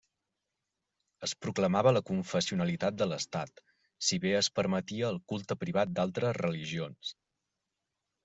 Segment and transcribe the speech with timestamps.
[1.25, 3.61] Es proclamava la confessionalitat de l'Estat,
[4.07, 7.13] si bé es permetia el culte privat d'altres religions.